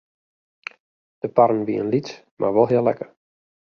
De 1.21 1.29
parren 1.35 1.63
wienen 1.67 1.91
lyts 1.93 2.11
mar 2.39 2.53
wol 2.55 2.69
heel 2.73 2.85
lekker. 2.89 3.09